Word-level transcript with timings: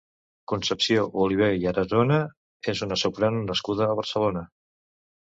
Concepció 0.51 1.03
Oliver 1.25 1.51
i 1.65 1.69
Arazona 1.73 2.19
és 2.75 2.85
una 2.89 3.01
soprano 3.05 3.47
nascuda 3.55 3.91
a 3.93 4.03
Barcelona. 4.05 4.47